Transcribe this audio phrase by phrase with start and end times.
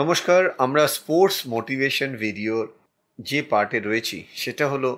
[0.00, 2.64] নমস্কার, আমরা sports motivation ভিডিওর
[3.18, 4.90] যে পার্টে রয়েছি, সেটা হলো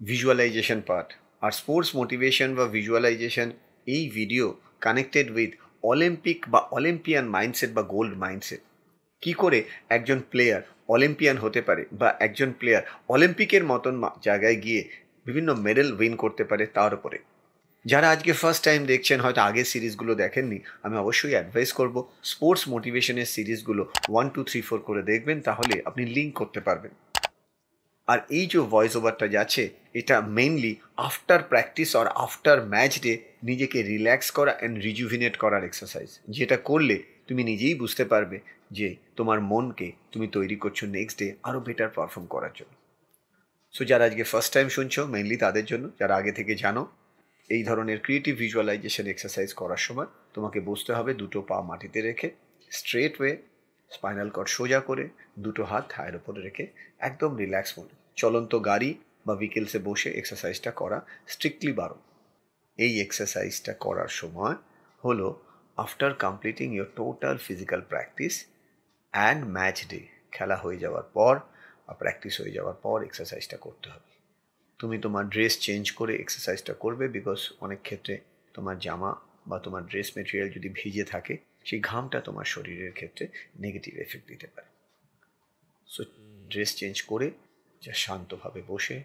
[0.00, 1.08] ভিজুয়ালাইজেশন পার্ট
[1.44, 3.48] আর স্পোর্টস মোটিভেশন বা ভিজুয়ালাইজেশন
[3.94, 4.46] এই ভিডিও
[4.84, 5.50] কানেক্টেড উইথ
[5.90, 8.62] অলিম্পিক বা অলিম্পিয়ান মাইন্ডসেট বা গোল্ড মাইন্ডসেট
[9.22, 9.58] কি করে
[9.96, 10.62] একজন প্লেয়ার
[10.94, 12.82] অলিম্পিয়ান হতে পারে বা একজন প্লেয়ার
[13.14, 13.94] অলিম্পিকের মতন
[14.26, 14.82] জায়গায় গিয়ে
[15.26, 17.18] বিভিন্ন মেডেল উইন করতে পারে তার উপরে?
[17.84, 21.96] যারা আজকে ফার্স্ট টাইম দেখছেন, হয়তো আগের সিরিজগুলো দেখেননি, আমি অবশ্যই অ্যাডভাইস করব
[22.32, 23.82] স্পোর্টস মোটিভেশনের সিরিজগুলো
[24.12, 26.92] ওয়ান টু থ্রি ফোর করে দেখবেন, তাহলে আপনি লিঙ্ক করতে পারবেন।
[28.08, 29.62] আর এই যে ভয়েস ওভারটা যাচ্ছে,
[30.00, 30.72] এটা মেইনলি
[31.08, 33.12] আফটার প্র্যাকটিস আর আফটার ম্যাচ ডে
[33.48, 36.96] নিজেকে রিল্যাক্স করা অ্যান্ড রিজুভিনেট করার এক্সারসাইজ যেটা করলে
[37.28, 38.36] তুমি নিজেই বুঝতে পারবে
[38.78, 38.88] যে
[39.18, 42.72] তোমার মনকে তুমি তৈরি করছ নেক্সট ডে আরও বেটার পারফর্ম করার জন্য।
[43.74, 46.82] সো যারা আজকে ফার্স্ট টাইম শুনছো মেইনলি তাদের জন্য, যারা আগে থেকে জানো
[47.50, 52.28] এই ধরনের ক্রিয়েটিভ ভিজুয়ালাইজেশন এক্সারসাইজ করার সময় তোমাকে বসতে হবে দুটো পা মাটিতে রেখে
[52.70, 53.32] স্ট্রেট ওয়ে
[53.90, 55.04] স্পাইনাল কর্ড সোজা করে
[55.38, 56.64] দুটো হাত থায়ের ওপরে রেখে
[56.98, 58.90] একদম রিল্যাক্স মনে। চলন্ত গাড়ি
[59.26, 62.00] বা ভিকেলসে বসে এক্সারসাইজটা করা স্ট্রিক্টলি বারণ।
[62.78, 64.56] এই এক্সারসাইজটা করার সময়
[65.04, 65.26] হলো
[65.78, 68.34] after completing your total physical practice
[69.14, 70.00] and match day
[70.32, 71.34] খেলা হয়ে যাওয়ার পর
[71.86, 74.09] বা প্র্যাকটিস হয়ে যাওয়ার পর এক্সারসাইজটা করতে হবে।
[74.80, 78.18] তুমি তোমার ড্রেস চেঞ্জ করে এক্সারসাইজটা করবে বিকজ অনেক ক্ষেত্রে
[78.54, 83.28] তোমার জামা বা তোমার ড্রেস মেটেরিয়াল যদি ভিজে থাকে, সেই ঘামটা তোমার শরীরের ক্ষেত্রে
[83.60, 84.68] নেগেটিভ এফেক্ট দিতে পারে।
[85.86, 86.04] সো
[86.50, 87.30] ড্রেস চেঞ্জ করে
[87.82, 89.02] যা শান্তভাবে বসে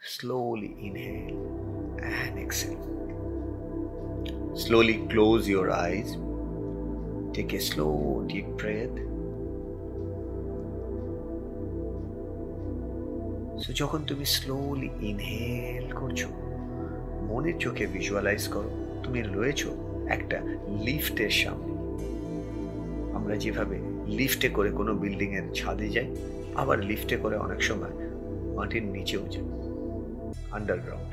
[0.00, 1.36] slowly inhale
[2.00, 2.76] and exhale
[4.56, 6.06] slowly close your eyes
[7.36, 7.86] take a slow
[8.26, 9.17] deep breath
[13.68, 16.20] so যখন তুমি স্লোলি ইনহেল করছ,
[17.28, 18.70] মনের চোখে ভিজুয়ালাইজ করো,
[19.04, 19.70] তুমি রয়েছো
[20.16, 20.38] একটা
[20.86, 21.72] লিফটের সামনে।
[23.16, 23.76] আমরা যেভাবে
[24.18, 26.08] লিফটে করে কোনো বিল্ডিং এর ছাদে যাই,
[26.60, 27.94] আবার লিফটে করে অনেক সময়
[28.56, 29.46] মাটির নিচেও যাই
[30.58, 31.10] আন্ডারগ্রাউন্ড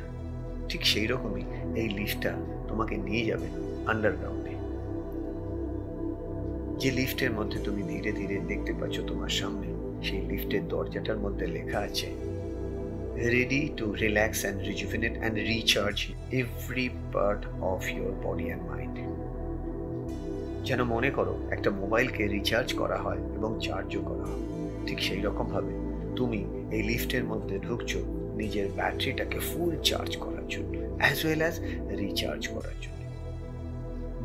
[0.70, 1.44] ঠিক সেই রকমই
[1.82, 2.32] এই লিফটটা
[2.70, 3.48] তোমাকে নিয়ে যাবে
[3.92, 4.54] আন্ডারগ্রাউন্ডে
[6.82, 9.68] যে লিফটের মধ্যে তুমি ধীরে ধীরে দেখতে পাচ্ছ তোমার সামনে,
[10.06, 12.10] সেই লিফটের দরজাটার মধ্যে লেখা আছে
[13.16, 16.02] ready to relax and rejuvenate and recharge
[16.34, 18.96] every part of your body and mind.
[20.66, 24.42] যেন মনে করো, একটা মোবাইলকে রিচার্জ করা হয় এবং চার্জও করা হয়।
[24.88, 25.74] ঠিক সেই রকম ভাবে
[26.16, 28.00] তুমি এই লিফটের মধ্যে ঢুকছো
[28.36, 31.60] নিজের ব্যাটারিটাকে ফুল চার্জ করার জন্য অ্যাজ ওয়েল অ্যাজ
[31.98, 32.96] রিচার্জ করার জন্য।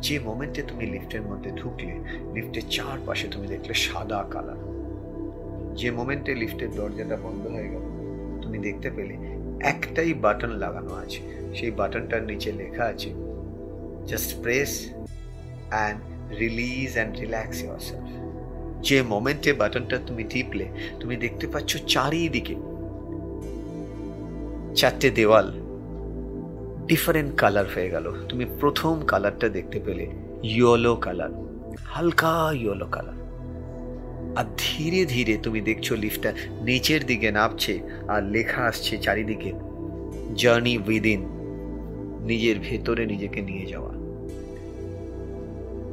[0.01, 1.99] যে মোমেন্টে তুমি লিফটের মধ্যে ঢুকলে
[2.33, 4.71] লিফটের চারপাশে তুমি দেখলে সাদা কালার
[5.75, 7.90] যে মোমেন্টে লিফটের দরজাটা বন্ধ হয়ে গেল
[8.61, 9.15] দেখতে পেলে
[9.63, 11.21] একটাই বাটন লাগানো আছে।
[11.55, 13.09] সেই বাটনটার নিচে লেখা আছে
[14.07, 14.71] just press
[15.69, 15.99] and
[16.39, 18.09] release and relax self
[18.81, 20.65] যে মোমেন্টে বাটনটা তুমি টিপলে,
[20.99, 22.55] তুমি দেখতে পাচ্ছ চারিদিকে
[24.75, 25.47] চারটে দেওয়াল
[26.87, 30.05] ডিফারেন্ট কালার হয়ে গেল। তুমি প্রথম কালারটা দেখতে পেলে
[30.43, 31.31] ইয়েলো কালার
[31.85, 33.17] হালকা ইয়েলো কালার
[34.35, 39.53] আর ধীরে ধীরে তুমি দেখছ লিফটটা নিচের দিকে নামছে আর লেখা আসছে চারিদিকে
[40.35, 41.25] জার্নি উইদিন
[42.21, 43.91] নিজের ভেতরে নিজেকে নিয়ে যাওয়া।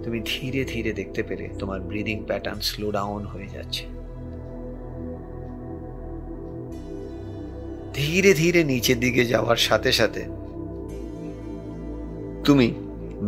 [0.05, 3.85] তুমি ধীরে ধীরে দেখতে পেলে তোমার ব্রিদিং প্যাটার্ন স্লো ডাউন হয়ে যাচ্ছে।
[7.95, 10.25] ধীরে ধীরে নিচের দিকে যাওয়ার সাথে সাথে
[12.45, 12.75] তুমি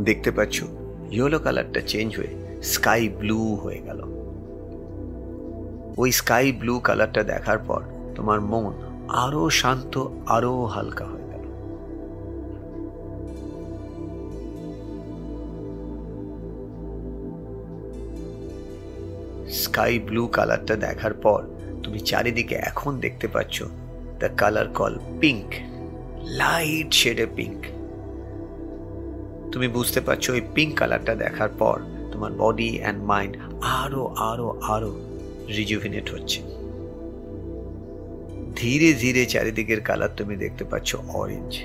[0.05, 0.63] দেখতে পাচ্ছ
[1.11, 4.20] ইয়েলো কালারটা চেঞ্জ হয়ে স্কাই ব্লু হয়ে গেল।
[6.01, 7.81] ওই স্কাই ব্লু কালারটা দেখার পর
[8.15, 8.73] তোমার মন
[9.25, 9.95] আরও শান্ত,
[10.27, 11.45] আরও হালকা হয়ে গেল।
[19.53, 21.41] স্কাই ব্লু কালারটা দেখার পর
[21.83, 23.57] তুমি চারিদিকে এখন দেখতে পাচ্ছ
[24.19, 25.49] the colour call pink
[26.37, 27.61] light শেডে pink
[29.53, 31.77] তুমি বুঝতে পারছ ওই পিঙ্ক কালারটা দেখার পর
[32.13, 33.35] তোমার বডি অ্যান্ড মাইন্ড
[33.81, 35.10] আরও আরও আরও
[35.57, 36.41] রিজুভিনেট হচ্ছে।
[38.57, 41.59] ধীরে ধীরে চারিদিকের কালার তুমি দেখতে পাচ্ছ অরেঞ্জ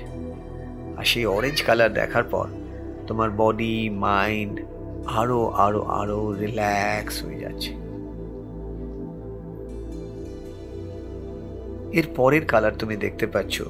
[0.96, 2.46] আর সেই অরেঞ্জ কালার দেখার পর
[3.06, 4.60] তোমার বডি মাইন্ড
[5.06, 7.70] আরও আরও আরও রিল্যাক্স হয়ে যাচ্ছে।
[11.92, 13.62] এর পরের কালার তুমি দেখতে পাচ্ছ,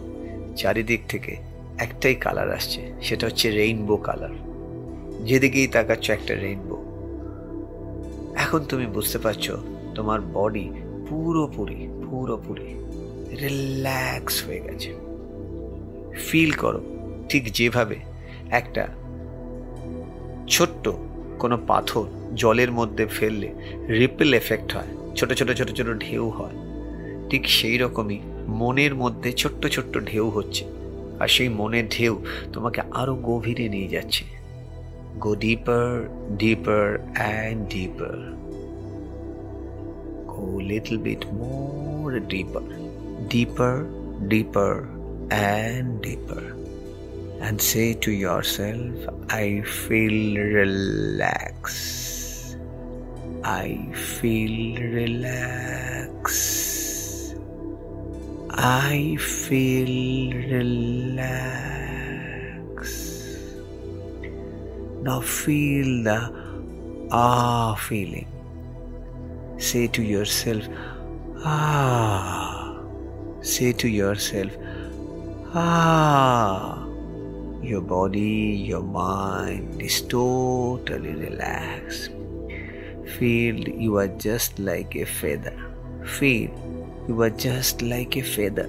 [0.56, 1.36] চারিদিক থেকে
[1.78, 4.34] একটাই কালার আসছে, সেটা হচ্ছে রেইনবো কালার।
[5.24, 6.76] যেদিকেই তাকাচ্ছ একটা রেইনবো
[8.46, 9.50] এখন তুমি বুঝতে পারছ,
[9.94, 10.66] তোমার বডি
[11.08, 12.68] পুরোপুরি পুরোপুরি
[13.42, 14.90] রিল্যাক্স হয়ে গেছে।
[16.26, 16.80] ফিল করো,
[17.28, 17.96] ঠিক যেভাবে
[18.50, 18.84] একটা
[20.48, 20.84] ছোট্ট
[21.38, 22.04] কোনো পাথর
[22.34, 23.48] জলের মধ্যে ফেললে
[24.00, 26.56] রিপেল এফেক্ট হয়, ছোট ছোট ছোট ছোট ঢেউ হয়,
[27.30, 28.18] ঠিক সেই রকমই
[28.60, 30.64] মনের মধ্যে ছোট্ট ছোট্ট ঢেউ হচ্ছে।
[31.20, 32.14] আর সেই মনের ঢেউ
[32.52, 34.24] তোমাকে আরও গভীরে নিয়ে যাচ্ছে।
[35.18, 38.34] Go deeper, deeper, and deeper.
[40.26, 42.60] Go a little bit more deeper.
[43.28, 43.88] Deeper,
[44.28, 44.86] deeper,
[45.30, 46.54] and deeper.
[47.40, 48.94] And say to yourself,
[49.30, 52.58] I feel relaxed.
[53.42, 56.56] I feel relaxed.
[58.50, 61.85] I feel relaxed.
[65.06, 66.18] Now feel the
[67.12, 68.26] ah feeling.
[69.56, 70.64] Say to yourself,
[71.44, 72.80] ah.
[73.40, 74.50] Say to yourself,
[75.54, 76.84] ah.
[77.62, 82.10] Your body, your mind is totally relaxed.
[83.16, 83.56] Feel
[83.86, 85.56] you are just like a feather.
[86.18, 86.50] Feel
[87.08, 88.68] you are just like a feather.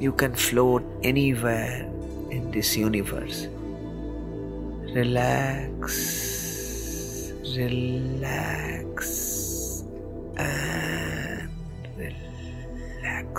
[0.00, 1.88] You can float anywhere
[2.30, 3.46] in this universe.
[4.94, 5.82] Relax,
[7.56, 8.98] relax,
[10.36, 11.50] and
[11.96, 13.34] relax.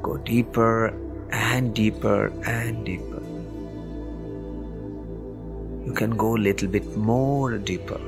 [0.00, 0.94] Go deeper
[1.30, 3.22] and deeper and deeper.
[5.86, 8.00] You can go a little bit more deeper.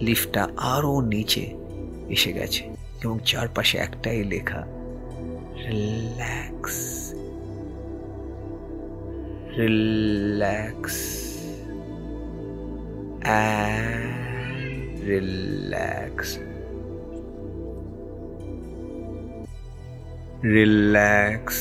[0.00, 0.42] লিফটটা
[0.74, 1.44] আরও নিচে
[2.08, 2.62] এসে গেছে
[3.02, 4.60] এবং চারপাশে একটাই লেখা
[5.66, 6.76] relax
[9.58, 10.96] relax
[15.08, 16.28] relax
[20.54, 21.58] relax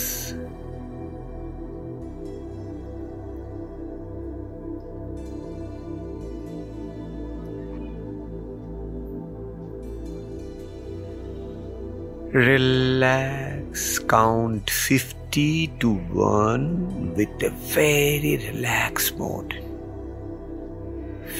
[12.31, 19.53] Relax, count 50 to 1 with a very relaxed mode.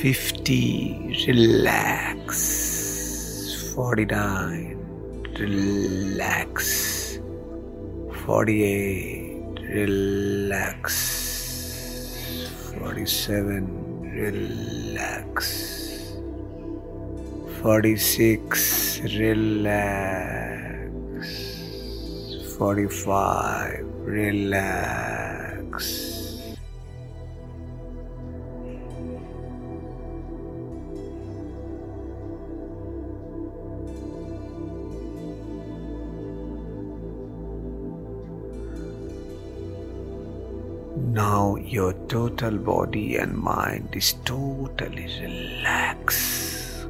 [0.01, 2.33] 50, relax.
[3.73, 4.77] 49,
[5.39, 7.19] relax.
[8.25, 10.93] 48, relax.
[12.77, 16.13] 47, relax.
[17.61, 21.48] 46, relax.
[22.59, 26.17] 45, relax.
[40.97, 46.87] Now your total body and mind is totally relaxed.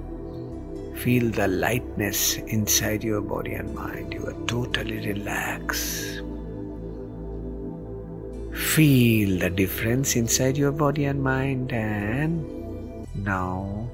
[0.96, 4.16] Feel the lightness inside your body and mind.
[4.16, 4.29] You
[4.80, 6.22] totally relaxed.
[8.54, 12.46] Feel the difference inside your body and mind, and
[13.16, 13.90] now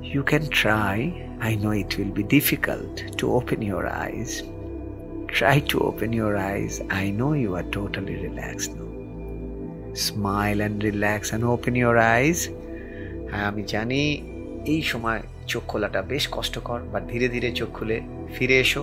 [0.00, 1.22] you can try.
[1.40, 4.42] I know it will be difficult to open your eyes.
[5.28, 6.80] Try to open your eyes.
[6.90, 9.94] I know you are totally relaxed now.
[9.94, 12.48] Smile and relax and open your eyes.
[13.30, 14.00] হ্যাঁ আমি জানি
[14.72, 15.20] এই সময়
[15.52, 17.96] চোখ খোলাটা বেশ কষ্টকর বা ধীরে ধীরে চোখ খুলে
[18.34, 18.82] ফিরে এসো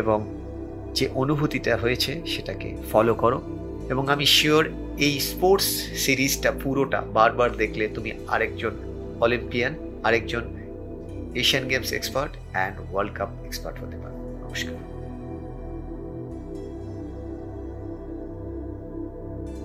[0.00, 0.18] এবং
[0.94, 3.40] যে অনুভূতিটা হয়েছে সেটাকে ফলো করো।
[3.90, 4.64] এবং আমি শিওর
[4.98, 5.66] এই স্পোর্টস
[5.96, 8.70] সিরিজটা পুরোটা বারবার দেখলে তুমি আরেকজন
[9.20, 10.42] অলিম্পিয়ান আরেকজন
[11.34, 14.14] Asian games expert and world cup expert হতে পারো।
[14.44, 14.97] নমস্কার।